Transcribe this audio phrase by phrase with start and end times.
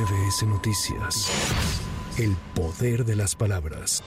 [0.00, 1.30] MBS Noticias.
[2.16, 4.02] El poder de las palabras.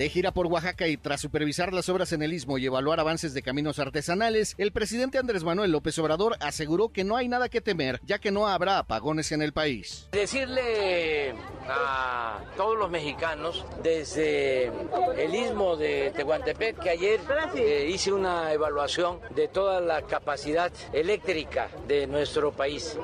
[0.00, 3.34] De gira por Oaxaca y tras supervisar las obras en el istmo y evaluar avances
[3.34, 7.60] de caminos artesanales, el presidente Andrés Manuel López Obrador aseguró que no hay nada que
[7.60, 10.08] temer, ya que no habrá apagones en el país.
[10.12, 11.34] Decirle
[11.68, 14.72] a todos los mexicanos desde
[15.18, 17.20] el istmo de Tehuantepec que ayer
[17.54, 22.96] eh, hice una evaluación de toda la capacidad eléctrica de nuestro país,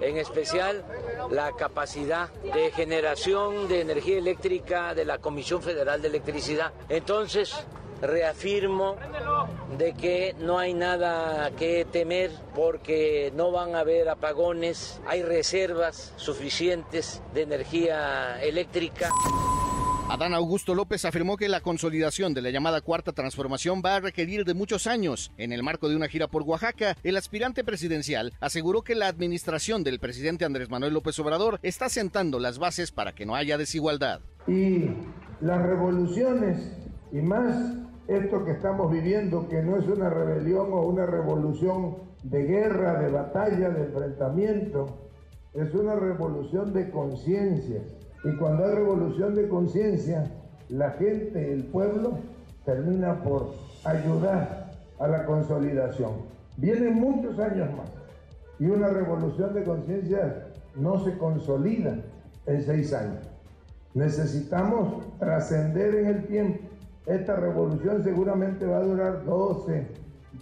[0.00, 0.84] en especial
[1.30, 7.54] la capacidad de generación de energía eléctrica de la Comisión Federal de Electricidad entonces,
[8.02, 8.96] reafirmo
[9.78, 16.12] de que no hay nada que temer porque no van a haber apagones, hay reservas
[16.16, 19.10] suficientes de energía eléctrica.
[20.06, 24.44] Adán Augusto López afirmó que la consolidación de la llamada cuarta transformación va a requerir
[24.44, 25.32] de muchos años.
[25.38, 29.82] En el marco de una gira por Oaxaca, el aspirante presidencial aseguró que la administración
[29.82, 34.20] del presidente Andrés Manuel López Obrador está sentando las bases para que no haya desigualdad.
[34.46, 34.90] Y
[35.40, 36.58] las revoluciones
[37.10, 37.74] y más
[38.06, 43.10] esto que estamos viviendo, que no es una rebelión o una revolución de guerra, de
[43.10, 44.98] batalla, de enfrentamiento,
[45.54, 48.03] es una revolución de conciencias.
[48.24, 50.24] Y cuando hay revolución de conciencia,
[50.68, 52.18] la gente, el pueblo,
[52.64, 53.52] termina por
[53.84, 56.12] ayudar a la consolidación.
[56.56, 57.90] Vienen muchos años más
[58.58, 61.98] y una revolución de conciencia no se consolida
[62.46, 63.28] en seis años.
[63.92, 66.60] Necesitamos trascender en el tiempo.
[67.06, 69.86] Esta revolución seguramente va a durar 12,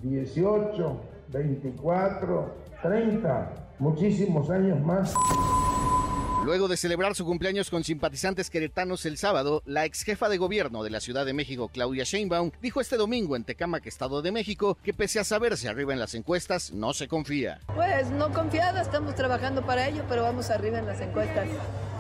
[0.03, 1.01] 18,
[1.33, 2.47] 24,
[2.83, 5.15] 30, muchísimos años más.
[6.45, 10.83] Luego de celebrar su cumpleaños con simpatizantes queretanos el sábado, la ex jefa de gobierno
[10.83, 14.77] de la Ciudad de México, Claudia Sheinbaum, dijo este domingo en Tecámac, Estado de México,
[14.83, 17.61] que pese a saberse arriba en las encuestas, no se confía.
[17.77, 21.47] Pues no confiada, estamos trabajando para ello, pero vamos arriba en las encuestas.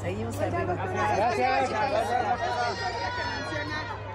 [0.03, 0.75] Seguimos arriba.
[0.75, 1.71] Gracias.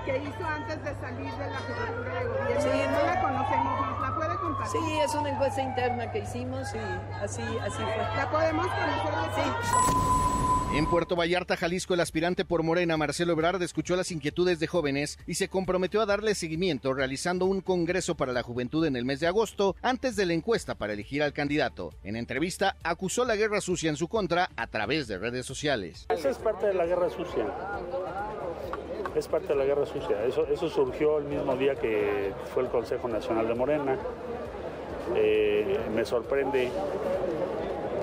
[0.07, 2.61] Que hizo antes de salir de la jefatura de gobierno.
[2.61, 4.81] Sí, no la conocemos, ¿la puede compartir?
[4.81, 6.79] Sí, es una encuesta interna que hicimos y
[7.21, 7.97] así, así fue.
[8.15, 9.53] ¿La podemos conocer?
[9.75, 10.27] Sí.
[10.73, 15.17] En Puerto Vallarta, Jalisco, el aspirante por Morena, Marcelo Ebrard, escuchó las inquietudes de jóvenes
[15.25, 19.19] y se comprometió a darle seguimiento realizando un congreso para la juventud en el mes
[19.19, 21.93] de agosto antes de la encuesta para elegir al candidato.
[22.03, 26.05] En entrevista, acusó la guerra sucia en su contra a través de redes sociales.
[26.09, 27.45] Esa es parte de la guerra sucia.
[29.17, 30.23] Es parte de la guerra sucia.
[30.25, 33.97] Eso, eso surgió el mismo día que fue el Consejo Nacional de Morena.
[35.15, 36.69] Eh, me sorprende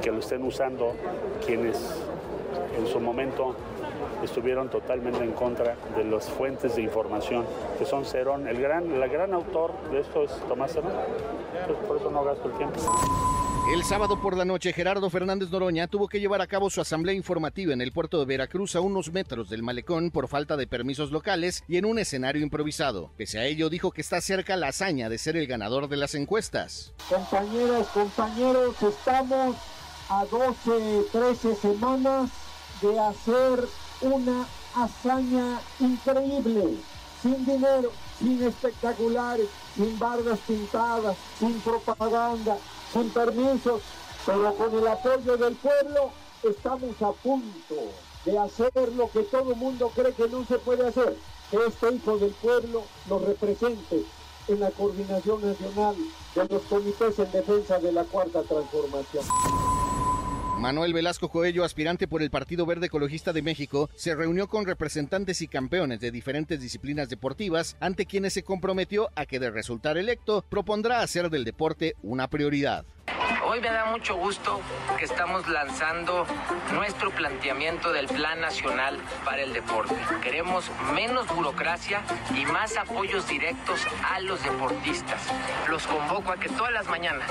[0.02, 0.92] que lo estén usando
[1.46, 2.02] quienes
[2.76, 3.54] en su momento
[4.24, 7.44] estuvieron totalmente en contra de las fuentes de información,
[7.78, 8.48] que son Cerón.
[8.48, 10.90] El gran, el gran autor de esto es Tomás Cerón.
[11.86, 12.80] Por eso no gasto el tiempo.
[13.72, 17.14] El sábado por la noche, Gerardo Fernández Noroña tuvo que llevar a cabo su asamblea
[17.14, 21.10] informativa en el puerto de Veracruz a unos metros del malecón por falta de permisos
[21.10, 23.10] locales y en un escenario improvisado.
[23.16, 26.14] Pese a ello, dijo que está cerca la hazaña de ser el ganador de las
[26.14, 26.92] encuestas.
[27.08, 29.56] Compañeras, compañeros, estamos
[30.10, 32.30] a 12, 13 semanas
[32.82, 33.64] de hacer
[34.02, 34.46] una
[34.76, 36.76] hazaña increíble,
[37.22, 42.58] sin dinero, sin espectaculares, sin bardas pintadas, sin propaganda,
[42.94, 43.82] sin permisos,
[44.24, 46.10] pero con el apoyo del pueblo
[46.42, 47.74] estamos a punto
[48.24, 51.16] de hacer lo que todo el mundo cree que no se puede hacer,
[51.50, 54.04] que este hijo del pueblo nos represente
[54.46, 55.96] en la coordinación nacional
[56.34, 59.24] de los comités en defensa de la cuarta transformación.
[60.58, 65.42] Manuel Velasco Coello, aspirante por el Partido Verde Ecologista de México, se reunió con representantes
[65.42, 70.44] y campeones de diferentes disciplinas deportivas, ante quienes se comprometió a que de resultar electo
[70.48, 72.86] propondrá hacer del deporte una prioridad.
[73.46, 74.60] Hoy me da mucho gusto
[74.98, 76.26] que estamos lanzando
[76.72, 79.94] nuestro planteamiento del Plan Nacional para el Deporte.
[80.22, 82.02] Queremos menos burocracia
[82.34, 83.80] y más apoyos directos
[84.10, 85.20] a los deportistas.
[85.68, 87.30] Los convoco a que todas las mañanas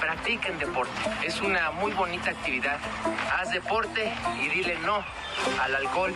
[0.00, 0.92] practiquen deporte.
[1.24, 2.78] Es una muy bonita actividad.
[3.38, 4.12] Haz deporte
[4.42, 5.04] y dile no
[5.60, 6.14] al alcohol,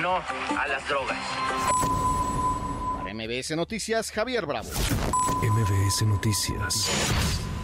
[0.00, 0.16] no
[0.58, 1.18] a las drogas.
[2.98, 4.70] Para MBS Noticias, Javier Bravo.
[5.42, 7.53] MBS Noticias.